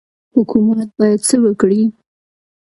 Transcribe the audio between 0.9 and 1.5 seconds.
باید څه